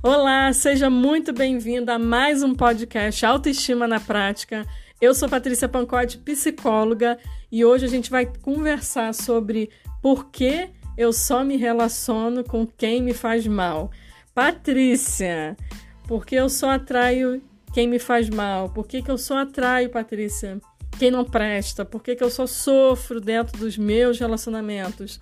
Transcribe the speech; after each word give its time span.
Olá, 0.00 0.52
seja 0.52 0.88
muito 0.88 1.32
bem-vinda 1.32 1.94
a 1.94 1.98
mais 1.98 2.40
um 2.44 2.54
podcast 2.54 3.26
Autoestima 3.26 3.88
na 3.88 3.98
Prática. 3.98 4.64
Eu 5.00 5.12
sou 5.12 5.28
Patrícia 5.28 5.68
Pancotti, 5.68 6.18
psicóloga, 6.18 7.18
e 7.50 7.64
hoje 7.64 7.84
a 7.84 7.88
gente 7.88 8.08
vai 8.08 8.24
conversar 8.24 9.12
sobre 9.12 9.70
por 10.00 10.30
que 10.30 10.68
eu 10.96 11.12
só 11.12 11.42
me 11.42 11.56
relaciono 11.56 12.44
com 12.44 12.64
quem 12.64 13.02
me 13.02 13.12
faz 13.12 13.44
mal. 13.48 13.90
Patrícia, 14.32 15.56
por 16.06 16.24
que 16.24 16.36
eu 16.36 16.48
só 16.48 16.70
atraio 16.70 17.42
quem 17.74 17.88
me 17.88 17.98
faz 17.98 18.30
mal? 18.30 18.68
Por 18.68 18.86
que, 18.86 19.02
que 19.02 19.10
eu 19.10 19.18
só 19.18 19.38
atraio, 19.38 19.90
Patrícia, 19.90 20.60
quem 20.96 21.10
não 21.10 21.24
presta? 21.24 21.84
Por 21.84 22.04
que, 22.04 22.14
que 22.14 22.22
eu 22.22 22.30
só 22.30 22.46
sofro 22.46 23.20
dentro 23.20 23.58
dos 23.58 23.76
meus 23.76 24.20
relacionamentos? 24.20 25.20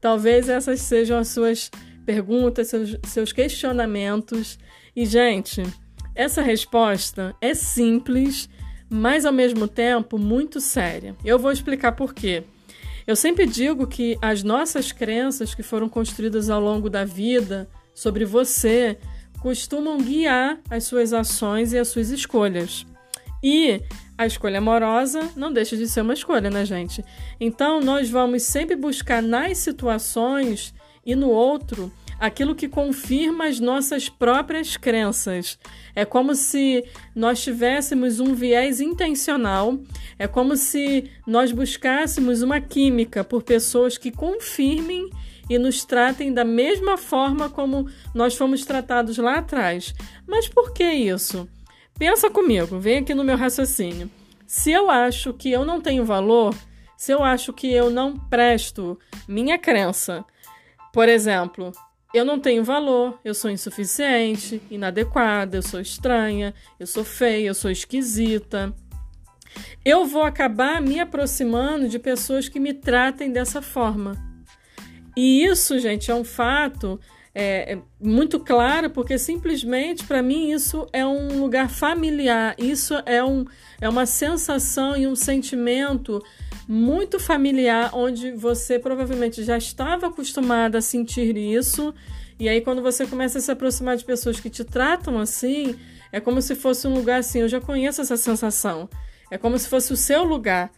Talvez 0.00 0.48
essas 0.48 0.80
sejam 0.80 1.16
as 1.16 1.28
suas 1.28 1.70
perguntas, 2.06 2.68
seus, 2.68 2.96
seus 3.04 3.32
questionamentos. 3.32 4.58
E, 4.94 5.04
gente, 5.04 5.62
essa 6.14 6.40
resposta 6.40 7.34
é 7.40 7.52
simples, 7.52 8.48
mas 8.88 9.26
ao 9.26 9.32
mesmo 9.32 9.66
tempo 9.66 10.16
muito 10.16 10.60
séria. 10.60 11.14
Eu 11.24 11.38
vou 11.38 11.50
explicar 11.50 11.92
por 11.92 12.14
quê. 12.14 12.44
Eu 13.06 13.14
sempre 13.14 13.46
digo 13.46 13.86
que 13.86 14.16
as 14.22 14.42
nossas 14.42 14.92
crenças 14.92 15.54
que 15.54 15.62
foram 15.62 15.88
construídas 15.88 16.48
ao 16.48 16.60
longo 16.60 16.88
da 16.88 17.04
vida 17.04 17.68
sobre 17.94 18.24
você 18.24 18.98
costumam 19.40 19.98
guiar 19.98 20.58
as 20.70 20.84
suas 20.84 21.12
ações 21.12 21.72
e 21.72 21.78
as 21.78 21.88
suas 21.88 22.10
escolhas. 22.10 22.86
E 23.42 23.80
a 24.18 24.26
escolha 24.26 24.58
amorosa 24.58 25.30
não 25.36 25.52
deixa 25.52 25.76
de 25.76 25.86
ser 25.86 26.00
uma 26.00 26.14
escolha, 26.14 26.50
né, 26.50 26.64
gente? 26.64 27.04
Então, 27.38 27.80
nós 27.80 28.08
vamos 28.10 28.42
sempre 28.42 28.74
buscar 28.74 29.22
nas 29.22 29.58
situações 29.58 30.74
e 31.06 31.14
no 31.14 31.30
outro 31.30 31.90
aquilo 32.18 32.54
que 32.54 32.68
confirma 32.68 33.46
as 33.46 33.60
nossas 33.60 34.08
próprias 34.08 34.76
crenças. 34.76 35.58
É 35.94 36.04
como 36.04 36.34
se 36.34 36.84
nós 37.14 37.42
tivéssemos 37.42 38.20
um 38.20 38.34
viés 38.34 38.80
intencional, 38.80 39.78
é 40.18 40.26
como 40.26 40.56
se 40.56 41.10
nós 41.26 41.52
buscássemos 41.52 42.42
uma 42.42 42.60
química 42.60 43.22
por 43.22 43.42
pessoas 43.42 43.96
que 43.98 44.10
confirmem 44.10 45.10
e 45.48 45.58
nos 45.58 45.84
tratem 45.84 46.32
da 46.32 46.44
mesma 46.44 46.96
forma 46.96 47.48
como 47.48 47.88
nós 48.14 48.34
fomos 48.34 48.64
tratados 48.64 49.16
lá 49.18 49.38
atrás. 49.38 49.94
Mas 50.26 50.48
por 50.48 50.72
que 50.72 50.84
isso? 50.84 51.48
Pensa 51.98 52.28
comigo, 52.28 52.78
vem 52.78 52.98
aqui 52.98 53.14
no 53.14 53.24
meu 53.24 53.36
raciocínio. 53.36 54.10
Se 54.46 54.70
eu 54.70 54.90
acho 54.90 55.32
que 55.32 55.50
eu 55.50 55.64
não 55.64 55.80
tenho 55.80 56.04
valor, 56.04 56.54
se 56.96 57.12
eu 57.12 57.22
acho 57.22 57.52
que 57.52 57.72
eu 57.72 57.90
não 57.90 58.16
presto, 58.16 58.98
minha 59.28 59.58
crença, 59.58 60.24
por 60.96 61.10
exemplo, 61.10 61.72
eu 62.14 62.24
não 62.24 62.40
tenho 62.40 62.64
valor, 62.64 63.20
eu 63.22 63.34
sou 63.34 63.50
insuficiente, 63.50 64.62
inadequada, 64.70 65.58
eu 65.58 65.62
sou 65.62 65.78
estranha, 65.78 66.54
eu 66.80 66.86
sou 66.86 67.04
feia, 67.04 67.48
eu 67.48 67.54
sou 67.54 67.70
esquisita. 67.70 68.74
Eu 69.84 70.06
vou 70.06 70.22
acabar 70.22 70.80
me 70.80 70.98
aproximando 70.98 71.86
de 71.86 71.98
pessoas 71.98 72.48
que 72.48 72.58
me 72.58 72.72
tratem 72.72 73.30
dessa 73.30 73.60
forma. 73.60 74.16
E 75.14 75.44
isso, 75.44 75.78
gente, 75.78 76.10
é 76.10 76.14
um 76.14 76.24
fato 76.24 76.98
é, 77.34 77.74
é 77.74 77.78
muito 78.00 78.40
claro, 78.40 78.88
porque 78.88 79.18
simplesmente 79.18 80.02
para 80.02 80.22
mim 80.22 80.50
isso 80.50 80.86
é 80.94 81.04
um 81.04 81.38
lugar 81.38 81.68
familiar, 81.68 82.54
isso 82.56 82.94
é, 83.04 83.22
um, 83.22 83.44
é 83.78 83.86
uma 83.86 84.06
sensação 84.06 84.96
e 84.96 85.06
um 85.06 85.14
sentimento 85.14 86.22
muito 86.68 87.20
familiar, 87.20 87.90
onde 87.92 88.32
você 88.32 88.78
provavelmente 88.78 89.44
já 89.44 89.56
estava 89.56 90.08
acostumada 90.08 90.78
a 90.78 90.82
sentir 90.82 91.36
isso, 91.36 91.94
e 92.38 92.48
aí 92.48 92.60
quando 92.60 92.82
você 92.82 93.06
começa 93.06 93.38
a 93.38 93.40
se 93.40 93.50
aproximar 93.50 93.96
de 93.96 94.04
pessoas 94.04 94.40
que 94.40 94.50
te 94.50 94.64
tratam 94.64 95.18
assim, 95.18 95.76
é 96.10 96.20
como 96.20 96.42
se 96.42 96.54
fosse 96.54 96.86
um 96.86 96.94
lugar 96.94 97.20
assim, 97.20 97.40
eu 97.40 97.48
já 97.48 97.60
conheço 97.60 98.00
essa 98.00 98.16
sensação, 98.16 98.88
é 99.30 99.38
como 99.38 99.58
se 99.58 99.68
fosse 99.68 99.92
o 99.92 99.96
seu 99.96 100.24
lugar. 100.24 100.70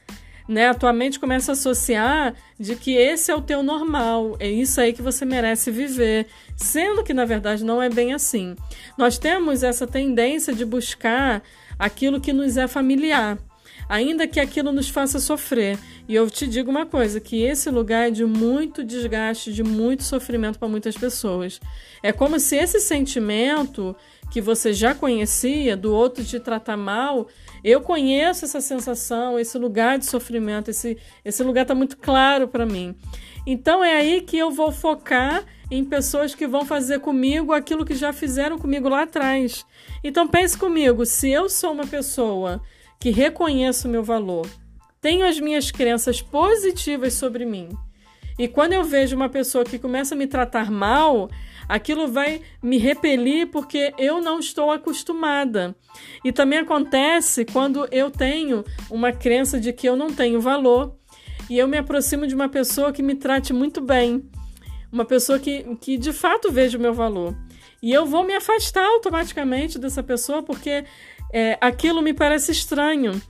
Né, 0.46 0.66
a 0.66 0.72
tua 0.72 0.94
mente 0.94 1.20
começa 1.20 1.52
a 1.52 1.54
associar 1.54 2.34
de 2.58 2.74
que 2.74 2.96
esse 2.96 3.30
é 3.30 3.34
o 3.34 3.42
teu 3.42 3.62
normal, 3.62 4.34
é 4.40 4.48
isso 4.48 4.80
aí 4.80 4.94
que 4.94 5.02
você 5.02 5.26
merece 5.26 5.70
viver, 5.70 6.26
sendo 6.56 7.04
que 7.04 7.12
na 7.12 7.26
verdade 7.26 7.62
não 7.62 7.82
é 7.82 7.90
bem 7.90 8.14
assim. 8.14 8.56
Nós 8.96 9.18
temos 9.18 9.62
essa 9.62 9.86
tendência 9.86 10.54
de 10.54 10.64
buscar 10.64 11.42
aquilo 11.78 12.18
que 12.18 12.32
nos 12.32 12.56
é 12.56 12.66
familiar 12.66 13.36
ainda 13.88 14.26
que 14.26 14.40
aquilo 14.40 14.72
nos 14.72 14.88
faça 14.88 15.18
sofrer. 15.18 15.78
E 16.08 16.14
eu 16.14 16.30
te 16.30 16.46
digo 16.46 16.70
uma 16.70 16.86
coisa, 16.86 17.20
que 17.20 17.42
esse 17.42 17.70
lugar 17.70 18.08
é 18.08 18.10
de 18.10 18.24
muito 18.24 18.82
desgaste, 18.82 19.52
de 19.52 19.62
muito 19.62 20.02
sofrimento 20.02 20.58
para 20.58 20.68
muitas 20.68 20.96
pessoas. 20.96 21.60
É 22.02 22.12
como 22.12 22.40
se 22.40 22.56
esse 22.56 22.80
sentimento 22.80 23.94
que 24.30 24.40
você 24.40 24.72
já 24.72 24.94
conhecia 24.94 25.76
do 25.76 25.94
outro 25.94 26.24
te 26.24 26.38
tratar 26.38 26.76
mal, 26.76 27.28
eu 27.64 27.80
conheço 27.80 28.44
essa 28.44 28.60
sensação, 28.60 29.38
esse 29.38 29.58
lugar 29.58 29.98
de 29.98 30.06
sofrimento, 30.06 30.70
esse, 30.70 30.98
esse 31.24 31.42
lugar 31.42 31.62
está 31.62 31.74
muito 31.74 31.96
claro 31.96 32.46
para 32.48 32.66
mim. 32.66 32.94
Então 33.46 33.82
é 33.82 33.96
aí 33.96 34.20
que 34.20 34.36
eu 34.36 34.50
vou 34.50 34.70
focar 34.70 35.44
em 35.70 35.84
pessoas 35.84 36.34
que 36.34 36.46
vão 36.46 36.64
fazer 36.64 37.00
comigo 37.00 37.52
aquilo 37.52 37.84
que 37.84 37.94
já 37.94 38.12
fizeram 38.12 38.58
comigo 38.58 38.88
lá 38.88 39.02
atrás. 39.02 39.64
Então 40.02 40.28
pense 40.28 40.56
comigo, 40.56 41.04
se 41.04 41.30
eu 41.30 41.48
sou 41.48 41.72
uma 41.72 41.86
pessoa 41.86 42.60
que 42.98 43.10
reconheço 43.10 43.86
o 43.86 43.91
meu 43.91 44.03
valor, 44.03 44.47
tenho 45.00 45.26
as 45.26 45.38
minhas 45.38 45.70
crenças 45.70 46.20
positivas 46.20 47.14
sobre 47.14 47.44
mim. 47.44 47.69
E 48.38 48.47
quando 48.47 48.72
eu 48.72 48.84
vejo 48.84 49.16
uma 49.16 49.28
pessoa 49.28 49.64
que 49.64 49.78
começa 49.78 50.14
a 50.14 50.19
me 50.19 50.26
tratar 50.26 50.70
mal, 50.70 51.28
aquilo 51.69 52.06
vai 52.06 52.41
me 52.62 52.78
repelir 52.78 53.48
porque 53.48 53.92
eu 53.98 54.20
não 54.20 54.38
estou 54.38 54.70
acostumada. 54.70 55.75
E 56.25 56.31
também 56.31 56.60
acontece 56.60 57.44
quando 57.44 57.88
eu 57.91 58.10
tenho 58.10 58.64
uma 58.88 59.12
crença 59.12 59.58
de 59.58 59.72
que 59.72 59.88
eu 59.88 59.97
não 59.97 60.12
tenho 60.12 60.41
valor 60.41 60.97
e 61.50 61.58
eu 61.58 61.66
me 61.66 61.78
aproximo 61.78 62.26
de 62.26 62.34
uma 62.34 62.48
pessoa 62.48 62.92
que 62.92 63.03
me 63.03 63.16
trate 63.16 63.53
muito 63.53 63.81
bem, 63.81 64.22
uma 64.92 65.04
pessoa 65.04 65.38
que, 65.38 65.76
que 65.81 65.97
de 65.97 66.12
fato 66.12 66.53
veja 66.53 66.78
o 66.78 66.81
meu 66.81 66.94
valor. 66.94 67.37
E 67.82 67.92
eu 67.92 68.06
vou 68.06 68.25
me 68.25 68.34
afastar 68.34 68.84
automaticamente 68.84 69.78
dessa 69.78 70.03
pessoa 70.03 70.42
porque 70.42 70.84
é, 71.32 71.58
aquilo 71.60 72.02
me 72.02 72.12
parece 72.12 72.52
estranho, 72.52 73.20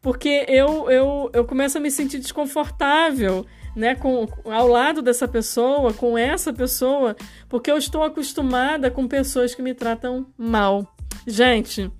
porque 0.00 0.44
eu, 0.48 0.90
eu, 0.90 1.30
eu 1.32 1.44
começo 1.44 1.78
a 1.78 1.80
me 1.80 1.90
sentir 1.90 2.18
desconfortável 2.18 3.46
né, 3.74 3.94
com, 3.94 4.28
ao 4.44 4.68
lado 4.68 5.00
dessa 5.00 5.26
pessoa, 5.26 5.92
com 5.92 6.16
essa 6.16 6.52
pessoa, 6.52 7.16
porque 7.48 7.70
eu 7.70 7.78
estou 7.78 8.02
acostumada 8.02 8.90
com 8.90 9.08
pessoas 9.08 9.54
que 9.54 9.62
me 9.62 9.74
tratam 9.74 10.26
mal. 10.36 10.94
Gente, 11.26 11.90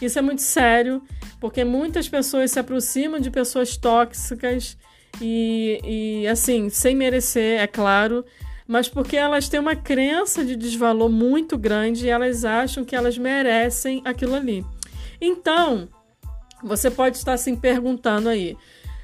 isso 0.00 0.18
é 0.18 0.22
muito 0.22 0.42
sério, 0.42 1.02
porque 1.40 1.64
muitas 1.64 2.08
pessoas 2.08 2.50
se 2.50 2.58
aproximam 2.58 3.20
de 3.20 3.30
pessoas 3.30 3.76
tóxicas 3.76 4.76
e, 5.20 5.80
e 6.22 6.26
assim, 6.26 6.68
sem 6.68 6.96
merecer, 6.96 7.60
é 7.60 7.66
claro, 7.66 8.24
mas 8.66 8.88
porque 8.88 9.16
elas 9.16 9.48
têm 9.48 9.60
uma 9.60 9.76
crença 9.76 10.44
de 10.44 10.56
desvalor 10.56 11.10
muito 11.10 11.58
grande 11.58 12.06
e 12.06 12.10
elas 12.10 12.44
acham 12.44 12.84
que 12.84 12.96
elas 12.96 13.18
merecem 13.18 14.00
aquilo 14.04 14.34
ali. 14.34 14.64
Então, 15.24 15.88
você 16.64 16.90
pode 16.90 17.16
estar 17.16 17.36
se 17.36 17.56
perguntando 17.56 18.28
aí: 18.28 18.56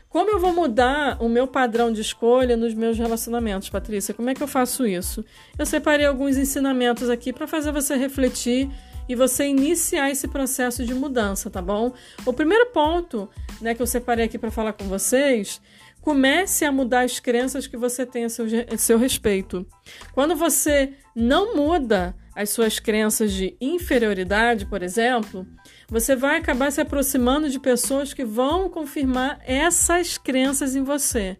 como 0.08 0.32
eu 0.32 0.40
vou 0.40 0.52
mudar 0.52 1.16
o 1.22 1.28
meu 1.28 1.46
padrão 1.46 1.92
de 1.92 2.00
escolha 2.00 2.56
nos 2.56 2.74
meus 2.74 2.98
relacionamentos, 2.98 3.70
Patrícia? 3.70 4.12
Como 4.12 4.28
é 4.28 4.34
que 4.34 4.42
eu 4.42 4.48
faço 4.48 4.84
isso? 4.84 5.24
Eu 5.56 5.64
separei 5.64 6.04
alguns 6.04 6.36
ensinamentos 6.36 7.08
aqui 7.08 7.32
para 7.32 7.46
fazer 7.46 7.70
você 7.70 7.94
refletir 7.96 8.68
e 9.08 9.14
você 9.14 9.46
iniciar 9.46 10.10
esse 10.10 10.26
processo 10.26 10.84
de 10.84 10.92
mudança, 10.92 11.48
tá 11.48 11.62
bom? 11.62 11.92
O 12.26 12.32
primeiro 12.32 12.66
ponto, 12.66 13.30
né, 13.60 13.72
que 13.72 13.80
eu 13.80 13.86
separei 13.86 14.24
aqui 14.24 14.38
para 14.38 14.50
falar 14.50 14.72
com 14.72 14.84
vocês, 14.84 15.62
comece 16.00 16.64
a 16.64 16.72
mudar 16.72 17.02
as 17.02 17.20
crenças 17.20 17.66
que 17.66 17.76
você 17.76 18.04
tem 18.04 18.24
a 18.24 18.28
seu, 18.28 18.46
a 18.72 18.76
seu 18.76 18.98
respeito. 18.98 19.64
Quando 20.12 20.34
você 20.34 20.94
não 21.14 21.54
muda 21.54 22.14
as 22.34 22.50
suas 22.50 22.78
crenças 22.78 23.32
de 23.32 23.56
inferioridade, 23.60 24.66
por 24.66 24.82
exemplo, 24.82 25.46
você 25.90 26.14
vai 26.14 26.36
acabar 26.36 26.70
se 26.70 26.80
aproximando 26.80 27.48
de 27.48 27.58
pessoas 27.58 28.12
que 28.12 28.24
vão 28.24 28.68
confirmar 28.68 29.40
essas 29.44 30.18
crenças 30.18 30.76
em 30.76 30.82
você. 30.82 31.38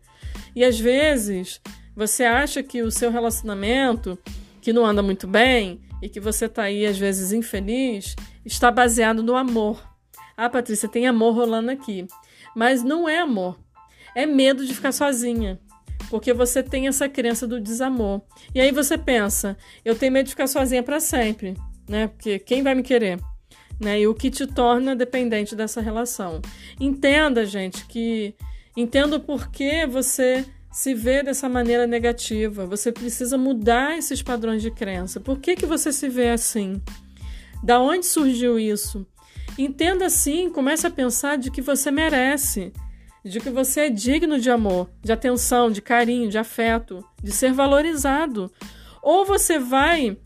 E 0.56 0.64
às 0.64 0.80
vezes 0.80 1.60
você 1.94 2.24
acha 2.24 2.62
que 2.62 2.82
o 2.82 2.90
seu 2.90 3.10
relacionamento, 3.10 4.18
que 4.62 4.72
não 4.72 4.86
anda 4.86 5.02
muito 5.02 5.26
bem 5.26 5.80
e 6.02 6.08
que 6.08 6.18
você 6.18 6.46
está 6.46 6.62
aí 6.62 6.86
às 6.86 6.96
vezes 6.96 7.32
infeliz, 7.32 8.16
está 8.44 8.70
baseado 8.70 9.22
no 9.22 9.36
amor. 9.36 9.86
Ah, 10.34 10.48
Patrícia, 10.48 10.88
tem 10.88 11.06
amor 11.06 11.34
rolando 11.34 11.70
aqui. 11.70 12.06
Mas 12.56 12.82
não 12.82 13.08
é 13.08 13.18
amor. 13.18 13.58
É 14.14 14.24
medo 14.24 14.64
de 14.64 14.74
ficar 14.74 14.92
sozinha. 14.92 15.60
Porque 16.08 16.32
você 16.32 16.62
tem 16.62 16.88
essa 16.88 17.06
crença 17.08 17.46
do 17.46 17.60
desamor. 17.60 18.22
E 18.54 18.60
aí 18.60 18.72
você 18.72 18.96
pensa, 18.96 19.58
eu 19.84 19.94
tenho 19.94 20.12
medo 20.12 20.26
de 20.26 20.30
ficar 20.30 20.46
sozinha 20.46 20.82
para 20.82 21.00
sempre, 21.00 21.54
né? 21.86 22.06
Porque 22.06 22.38
quem 22.38 22.62
vai 22.62 22.74
me 22.74 22.82
querer? 22.82 23.18
Né? 23.80 24.00
E 24.00 24.06
o 24.06 24.14
que 24.14 24.30
te 24.30 24.46
torna 24.46 24.96
dependente 24.96 25.54
dessa 25.54 25.80
relação. 25.80 26.40
Entenda, 26.80 27.46
gente, 27.46 27.86
que 27.86 28.34
entenda 28.76 29.18
por 29.18 29.50
que 29.50 29.86
você 29.86 30.44
se 30.70 30.94
vê 30.94 31.22
dessa 31.22 31.48
maneira 31.48 31.86
negativa. 31.86 32.66
Você 32.66 32.92
precisa 32.92 33.36
mudar 33.36 33.98
esses 33.98 34.22
padrões 34.22 34.62
de 34.62 34.70
crença. 34.70 35.18
Por 35.20 35.38
que, 35.38 35.56
que 35.56 35.66
você 35.66 35.92
se 35.92 36.08
vê 36.08 36.30
assim? 36.30 36.80
Da 37.62 37.80
onde 37.80 38.06
surgiu 38.06 38.58
isso? 38.58 39.06
Entenda 39.58 40.06
assim, 40.06 40.50
comece 40.50 40.86
a 40.86 40.90
pensar 40.90 41.36
de 41.36 41.50
que 41.50 41.60
você 41.60 41.90
merece, 41.90 42.72
de 43.24 43.40
que 43.40 43.50
você 43.50 43.82
é 43.82 43.90
digno 43.90 44.38
de 44.38 44.50
amor, 44.50 44.88
de 45.02 45.10
atenção, 45.10 45.68
de 45.68 45.82
carinho, 45.82 46.30
de 46.30 46.38
afeto, 46.38 47.04
de 47.20 47.32
ser 47.32 47.52
valorizado. 47.52 48.52
Ou 49.02 49.24
você 49.24 49.58
vai 49.58 50.16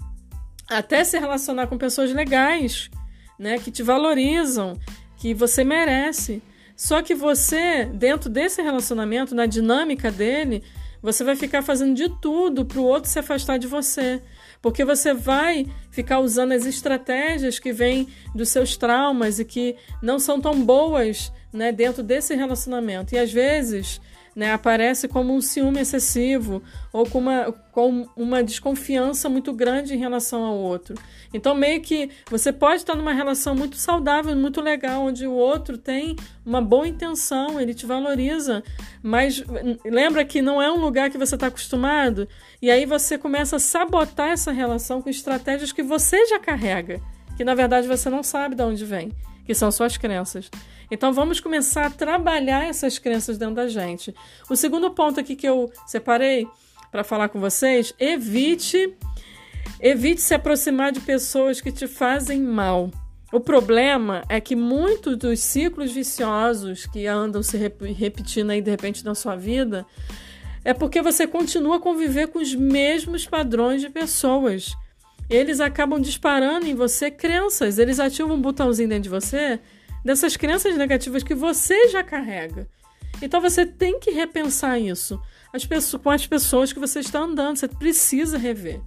até 0.68 1.02
se 1.02 1.18
relacionar 1.18 1.66
com 1.66 1.78
pessoas 1.78 2.12
legais, 2.12 2.90
né, 3.38 3.58
que 3.58 3.70
te 3.70 3.82
valorizam, 3.82 4.78
que 5.16 5.34
você 5.34 5.64
merece. 5.64 6.42
Só 6.76 7.02
que 7.02 7.14
você, 7.14 7.84
dentro 7.84 8.28
desse 8.28 8.62
relacionamento, 8.62 9.34
na 9.34 9.46
dinâmica 9.46 10.10
dele, 10.10 10.62
você 11.02 11.24
vai 11.24 11.36
ficar 11.36 11.62
fazendo 11.62 11.94
de 11.94 12.08
tudo 12.20 12.64
para 12.64 12.78
o 12.78 12.84
outro 12.84 13.10
se 13.10 13.18
afastar 13.18 13.58
de 13.58 13.66
você. 13.66 14.22
Porque 14.60 14.84
você 14.84 15.12
vai 15.12 15.66
ficar 15.90 16.20
usando 16.20 16.52
as 16.52 16.64
estratégias 16.64 17.58
que 17.58 17.72
vêm 17.72 18.08
dos 18.34 18.48
seus 18.48 18.76
traumas 18.76 19.40
e 19.40 19.44
que 19.44 19.76
não 20.00 20.20
são 20.20 20.40
tão 20.40 20.64
boas 20.64 21.32
né, 21.52 21.72
dentro 21.72 22.02
desse 22.02 22.34
relacionamento. 22.34 23.14
E 23.14 23.18
às 23.18 23.32
vezes 23.32 24.00
né, 24.34 24.52
aparece 24.52 25.06
como 25.06 25.34
um 25.34 25.40
ciúme 25.40 25.80
excessivo 25.80 26.62
ou 26.92 27.06
com 27.06 27.18
uma, 27.18 27.52
com 27.70 28.08
uma 28.16 28.42
desconfiança 28.42 29.28
muito 29.28 29.52
grande 29.52 29.94
em 29.94 29.98
relação 29.98 30.44
ao 30.44 30.56
outro. 30.56 30.94
Então, 31.34 31.54
meio 31.54 31.80
que 31.80 32.10
você 32.30 32.52
pode 32.52 32.76
estar 32.76 32.94
numa 32.94 33.12
relação 33.12 33.54
muito 33.54 33.76
saudável, 33.76 34.34
muito 34.36 34.60
legal, 34.60 35.02
onde 35.02 35.26
o 35.26 35.32
outro 35.32 35.78
tem 35.78 36.16
uma 36.44 36.60
boa 36.60 36.88
intenção, 36.88 37.60
ele 37.60 37.74
te 37.74 37.86
valoriza, 37.86 38.62
mas 39.02 39.42
lembra 39.84 40.24
que 40.24 40.42
não 40.42 40.60
é 40.60 40.70
um 40.70 40.80
lugar 40.80 41.10
que 41.10 41.18
você 41.18 41.34
está 41.34 41.46
acostumado, 41.46 42.28
e 42.60 42.70
aí 42.70 42.84
você 42.84 43.16
começa 43.16 43.56
a 43.56 43.60
sabotar 43.60 44.30
essa 44.30 44.50
relação 44.50 45.00
com 45.00 45.08
estratégias 45.08 45.72
que 45.72 45.82
você 45.82 46.26
já 46.26 46.38
carrega, 46.38 47.00
que 47.36 47.44
na 47.44 47.54
verdade 47.54 47.86
você 47.86 48.10
não 48.10 48.22
sabe 48.22 48.54
de 48.54 48.62
onde 48.62 48.84
vem, 48.84 49.12
que 49.44 49.54
são 49.54 49.70
suas 49.70 49.96
crenças. 49.96 50.50
Então 50.90 51.12
vamos 51.12 51.40
começar 51.40 51.86
a 51.86 51.90
trabalhar 51.90 52.64
essas 52.64 52.98
crenças 52.98 53.38
dentro 53.38 53.54
da 53.54 53.68
gente. 53.68 54.14
O 54.48 54.56
segundo 54.56 54.90
ponto 54.90 55.18
aqui 55.18 55.34
que 55.34 55.48
eu 55.48 55.72
separei 55.86 56.46
para 56.90 57.02
falar 57.02 57.28
com 57.30 57.40
vocês, 57.40 57.94
evite 57.98 58.94
evite 59.80 60.20
se 60.20 60.34
aproximar 60.34 60.92
de 60.92 61.00
pessoas 61.00 61.60
que 61.60 61.72
te 61.72 61.86
fazem 61.86 62.40
mal. 62.40 62.90
O 63.32 63.40
problema 63.40 64.22
é 64.28 64.40
que 64.40 64.54
muitos 64.54 65.16
dos 65.16 65.40
ciclos 65.40 65.90
viciosos 65.90 66.84
que 66.84 67.06
andam 67.06 67.42
se 67.42 67.56
repetindo 67.56 68.50
aí 68.50 68.60
de 68.60 68.70
repente 68.70 69.04
na 69.04 69.14
sua 69.14 69.34
vida 69.34 69.86
é 70.64 70.74
porque 70.74 71.00
você 71.00 71.26
continua 71.26 71.76
a 71.76 71.80
conviver 71.80 72.28
com 72.28 72.38
os 72.38 72.54
mesmos 72.54 73.26
padrões 73.26 73.80
de 73.80 73.88
pessoas. 73.88 74.74
Eles 75.32 75.60
acabam 75.60 75.98
disparando 75.98 76.66
em 76.66 76.74
você 76.74 77.10
crenças, 77.10 77.78
eles 77.78 77.98
ativam 77.98 78.36
um 78.36 78.40
botãozinho 78.40 78.90
dentro 78.90 79.04
de 79.04 79.08
você 79.08 79.58
dessas 80.04 80.36
crenças 80.36 80.76
negativas 80.76 81.22
que 81.22 81.34
você 81.34 81.88
já 81.88 82.04
carrega. 82.04 82.68
Então 83.22 83.40
você 83.40 83.64
tem 83.64 83.98
que 83.98 84.10
repensar 84.10 84.78
isso 84.78 85.18
as 85.50 85.64
pessoas, 85.64 86.02
com 86.02 86.10
as 86.10 86.26
pessoas 86.26 86.72
que 86.72 86.78
você 86.78 87.00
está 87.00 87.20
andando. 87.20 87.56
Você 87.56 87.66
precisa 87.66 88.36
rever. 88.36 88.80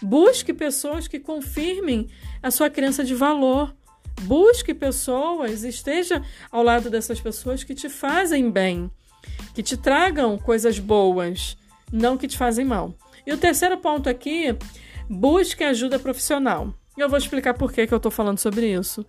Busque 0.00 0.54
pessoas 0.54 1.06
que 1.06 1.20
confirmem 1.20 2.08
a 2.42 2.50
sua 2.50 2.70
crença 2.70 3.04
de 3.04 3.14
valor. 3.14 3.74
Busque 4.22 4.72
pessoas, 4.72 5.62
esteja 5.62 6.22
ao 6.50 6.62
lado 6.62 6.88
dessas 6.88 7.20
pessoas 7.20 7.64
que 7.64 7.74
te 7.74 7.88
fazem 7.88 8.50
bem, 8.50 8.90
que 9.54 9.62
te 9.62 9.76
tragam 9.76 10.38
coisas 10.38 10.78
boas, 10.78 11.56
não 11.90 12.16
que 12.16 12.28
te 12.28 12.38
fazem 12.38 12.64
mal. 12.64 12.94
E 13.26 13.32
o 13.32 13.38
terceiro 13.38 13.78
ponto 13.78 14.08
aqui, 14.08 14.56
busque 15.08 15.64
ajuda 15.64 15.98
profissional. 15.98 16.74
E 16.96 17.00
eu 17.00 17.08
vou 17.08 17.18
explicar 17.18 17.54
por 17.54 17.72
que, 17.72 17.86
que 17.86 17.94
eu 17.94 17.96
estou 17.96 18.12
falando 18.12 18.38
sobre 18.38 18.72
isso. 18.72 19.04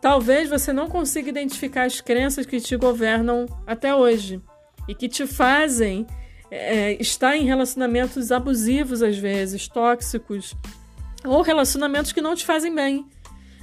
Talvez 0.00 0.48
você 0.48 0.72
não 0.72 0.88
consiga 0.88 1.28
identificar 1.28 1.84
as 1.84 2.00
crenças 2.00 2.46
que 2.46 2.60
te 2.60 2.76
governam 2.76 3.46
até 3.66 3.94
hoje 3.94 4.40
e 4.88 4.94
que 4.94 5.08
te 5.08 5.26
fazem 5.26 6.06
é, 6.50 7.00
estar 7.00 7.36
em 7.36 7.44
relacionamentos 7.44 8.32
abusivos, 8.32 9.02
às 9.02 9.16
vezes, 9.18 9.68
tóxicos, 9.68 10.56
ou 11.24 11.42
relacionamentos 11.42 12.12
que 12.12 12.20
não 12.20 12.34
te 12.34 12.44
fazem 12.44 12.74
bem. 12.74 13.06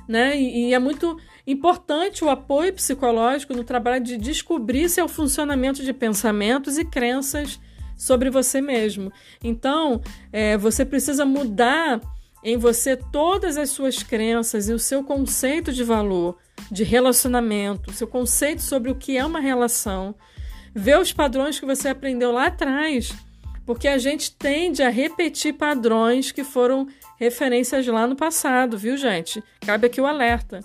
Né? 0.07 0.37
E, 0.37 0.69
e 0.69 0.73
é 0.73 0.79
muito 0.79 1.17
importante 1.45 2.23
o 2.23 2.29
apoio 2.29 2.73
psicológico 2.73 3.53
no 3.53 3.63
trabalho 3.63 4.03
de 4.03 4.17
descobrir 4.17 4.89
seu 4.89 5.07
funcionamento 5.07 5.83
de 5.83 5.91
pensamentos 5.91 6.77
e 6.77 6.85
crenças 6.85 7.59
sobre 7.97 8.29
você 8.29 8.61
mesmo. 8.61 9.11
Então, 9.43 10.01
é, 10.31 10.57
você 10.57 10.85
precisa 10.85 11.25
mudar 11.25 11.99
em 12.43 12.55
você 12.55 12.95
todas 12.95 13.57
as 13.57 13.71
suas 13.71 14.03
crenças 14.03 14.69
e 14.69 14.73
o 14.73 14.79
seu 14.79 15.03
conceito 15.03 15.73
de 15.73 15.83
valor, 15.83 16.37
de 16.71 16.83
relacionamento, 16.83 17.91
seu 17.91 18.07
conceito 18.07 18.61
sobre 18.61 18.91
o 18.91 18.95
que 18.95 19.17
é 19.17 19.25
uma 19.25 19.39
relação. 19.39 20.15
Ver 20.73 20.99
os 20.99 21.11
padrões 21.11 21.59
que 21.59 21.65
você 21.65 21.89
aprendeu 21.89 22.31
lá 22.31 22.45
atrás, 22.45 23.11
porque 23.65 23.87
a 23.87 23.97
gente 23.97 24.31
tende 24.31 24.81
a 24.83 24.89
repetir 24.89 25.53
padrões 25.53 26.31
que 26.31 26.43
foram 26.43 26.87
referências 27.17 27.85
lá 27.87 28.05
no 28.05 28.15
passado, 28.15 28.77
viu, 28.77 28.95
gente? 28.95 29.43
Cabe 29.61 29.87
aqui 29.87 29.99
o 29.99 30.05
alerta. 30.05 30.61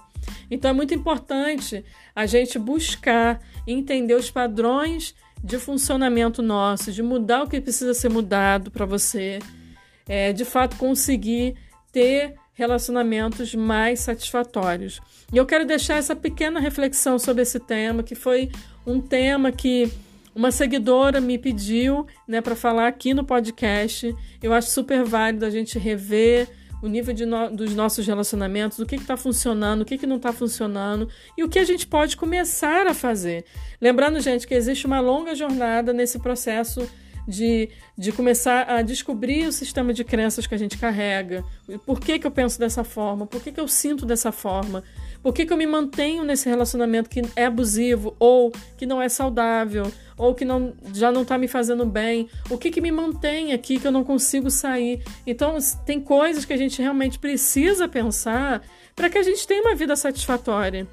Então 0.50 0.70
é 0.70 0.74
muito 0.74 0.94
importante 0.94 1.84
a 2.14 2.26
gente 2.26 2.58
buscar 2.58 3.40
entender 3.66 4.14
os 4.14 4.30
padrões 4.30 5.14
de 5.42 5.58
funcionamento 5.58 6.40
nosso, 6.42 6.92
de 6.92 7.02
mudar 7.02 7.42
o 7.42 7.48
que 7.48 7.60
precisa 7.60 7.94
ser 7.94 8.08
mudado 8.08 8.70
para 8.70 8.86
você 8.86 9.38
é, 10.08 10.32
de 10.32 10.44
fato 10.44 10.76
conseguir 10.76 11.54
ter 11.90 12.34
relacionamentos 12.54 13.54
mais 13.54 14.00
satisfatórios. 14.00 15.00
E 15.32 15.36
eu 15.36 15.46
quero 15.46 15.64
deixar 15.64 15.96
essa 15.96 16.14
pequena 16.14 16.60
reflexão 16.60 17.18
sobre 17.18 17.42
esse 17.42 17.58
tema, 17.58 18.02
que 18.02 18.14
foi 18.14 18.50
um 18.86 19.00
tema 19.00 19.50
que 19.50 19.90
uma 20.34 20.50
seguidora 20.50 21.20
me 21.20 21.38
pediu 21.38 22.06
né, 22.26 22.40
para 22.40 22.54
falar 22.54 22.88
aqui 22.88 23.14
no 23.14 23.24
podcast. 23.24 24.14
Eu 24.42 24.52
acho 24.52 24.70
super 24.70 25.04
válido 25.04 25.44
a 25.44 25.50
gente 25.50 25.78
rever 25.78 26.48
o 26.82 26.88
nível 26.88 27.14
no, 27.26 27.50
dos 27.50 27.74
nossos 27.74 28.04
relacionamentos, 28.04 28.80
o 28.80 28.84
que 28.84 28.96
está 28.96 29.16
funcionando, 29.16 29.82
o 29.82 29.84
que, 29.84 29.96
que 29.96 30.06
não 30.06 30.16
está 30.16 30.32
funcionando 30.32 31.08
e 31.38 31.44
o 31.44 31.48
que 31.48 31.60
a 31.60 31.64
gente 31.64 31.86
pode 31.86 32.16
começar 32.16 32.88
a 32.88 32.92
fazer. 32.92 33.44
Lembrando, 33.80 34.20
gente, 34.20 34.46
que 34.46 34.54
existe 34.54 34.84
uma 34.84 34.98
longa 35.00 35.34
jornada 35.34 35.92
nesse 35.92 36.18
processo 36.18 36.86
de, 37.26 37.68
de 37.96 38.12
começar 38.12 38.68
a 38.70 38.82
descobrir 38.82 39.46
o 39.46 39.52
sistema 39.52 39.92
de 39.92 40.04
crenças 40.04 40.46
que 40.46 40.54
a 40.54 40.58
gente 40.58 40.78
carrega. 40.78 41.44
Por 41.86 42.00
que, 42.00 42.18
que 42.18 42.26
eu 42.26 42.30
penso 42.30 42.58
dessa 42.58 42.84
forma? 42.84 43.26
Por 43.26 43.42
que, 43.42 43.52
que 43.52 43.60
eu 43.60 43.68
sinto 43.68 44.04
dessa 44.04 44.32
forma? 44.32 44.82
Por 45.22 45.32
que, 45.32 45.46
que 45.46 45.52
eu 45.52 45.56
me 45.56 45.66
mantenho 45.66 46.24
nesse 46.24 46.48
relacionamento 46.48 47.08
que 47.08 47.22
é 47.36 47.46
abusivo 47.46 48.16
ou 48.18 48.50
que 48.76 48.84
não 48.84 49.00
é 49.00 49.08
saudável 49.08 49.90
ou 50.16 50.34
que 50.34 50.44
não, 50.44 50.74
já 50.92 51.12
não 51.12 51.22
está 51.22 51.38
me 51.38 51.46
fazendo 51.46 51.86
bem? 51.86 52.28
O 52.50 52.58
que, 52.58 52.70
que 52.70 52.80
me 52.80 52.90
mantém 52.90 53.52
aqui 53.52 53.78
que 53.78 53.86
eu 53.86 53.92
não 53.92 54.02
consigo 54.02 54.50
sair? 54.50 55.02
Então, 55.26 55.56
tem 55.86 56.00
coisas 56.00 56.44
que 56.44 56.52
a 56.52 56.56
gente 56.56 56.82
realmente 56.82 57.18
precisa 57.18 57.86
pensar 57.86 58.62
para 58.96 59.08
que 59.08 59.18
a 59.18 59.22
gente 59.22 59.46
tenha 59.46 59.62
uma 59.62 59.74
vida 59.74 59.94
satisfatória 59.96 60.88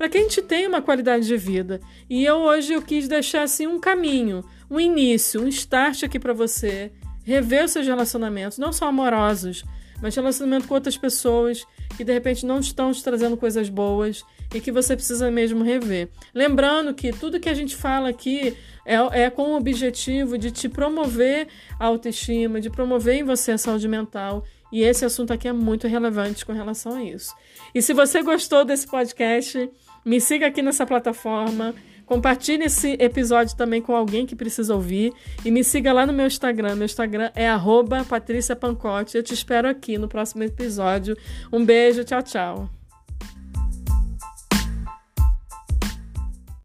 para 0.00 0.08
que 0.08 0.16
a 0.16 0.22
gente 0.22 0.40
tenha 0.40 0.66
uma 0.66 0.80
qualidade 0.80 1.26
de 1.26 1.36
vida. 1.36 1.78
E 2.08 2.24
eu 2.24 2.36
hoje 2.36 2.72
eu 2.72 2.80
quis 2.80 3.06
deixar 3.06 3.42
assim 3.42 3.66
um 3.66 3.78
caminho, 3.78 4.42
um 4.70 4.78
início, 4.78 5.42
um 5.42 5.48
start 5.48 6.04
aqui 6.04 6.18
para 6.18 6.32
você 6.32 6.92
rever 7.24 7.64
os 7.64 7.72
seus 7.72 7.86
relacionamentos, 7.86 8.58
não 8.58 8.72
só 8.72 8.86
amorosos, 8.86 9.64
mas 10.00 10.14
relacionamento 10.14 10.66
com 10.66 10.74
outras 10.74 10.96
pessoas 10.96 11.66
que 11.96 12.04
de 12.04 12.12
repente 12.12 12.46
não 12.46 12.60
estão 12.60 12.92
te 12.92 13.02
trazendo 13.04 13.36
coisas 13.36 13.68
boas 13.68 14.24
e 14.54 14.60
que 14.60 14.72
você 14.72 14.96
precisa 14.96 15.30
mesmo 15.30 15.62
rever. 15.62 16.08
Lembrando 16.34 16.94
que 16.94 17.12
tudo 17.12 17.38
que 17.38 17.48
a 17.48 17.54
gente 17.54 17.76
fala 17.76 18.08
aqui 18.08 18.56
é, 18.86 19.24
é 19.24 19.30
com 19.30 19.52
o 19.52 19.56
objetivo 19.56 20.38
de 20.38 20.50
te 20.50 20.68
promover 20.68 21.48
a 21.78 21.86
autoestima, 21.86 22.60
de 22.60 22.70
promover 22.70 23.16
em 23.16 23.24
você 23.24 23.52
a 23.52 23.58
saúde 23.58 23.86
mental. 23.86 24.44
E 24.72 24.82
esse 24.82 25.04
assunto 25.04 25.32
aqui 25.32 25.48
é 25.48 25.52
muito 25.52 25.86
relevante 25.86 26.46
com 26.46 26.52
relação 26.52 26.96
a 26.96 27.02
isso. 27.02 27.34
E 27.74 27.82
se 27.82 27.92
você 27.92 28.22
gostou 28.22 28.64
desse 28.64 28.86
podcast, 28.86 29.68
me 30.04 30.20
siga 30.20 30.46
aqui 30.46 30.62
nessa 30.62 30.86
plataforma. 30.86 31.74
Compartilhe 32.10 32.64
esse 32.64 32.96
episódio 32.98 33.56
também 33.56 33.80
com 33.80 33.94
alguém 33.94 34.26
que 34.26 34.34
precisa 34.34 34.74
ouvir. 34.74 35.12
E 35.44 35.50
me 35.52 35.62
siga 35.62 35.92
lá 35.92 36.04
no 36.04 36.12
meu 36.12 36.26
Instagram. 36.26 36.74
Meu 36.74 36.84
Instagram 36.84 37.30
é 37.36 37.46
@patriciapancote. 38.08 39.16
Eu 39.16 39.22
te 39.22 39.32
espero 39.32 39.68
aqui 39.68 39.96
no 39.96 40.08
próximo 40.08 40.42
episódio. 40.42 41.16
Um 41.52 41.64
beijo, 41.64 42.02
tchau, 42.02 42.20
tchau. 42.20 42.79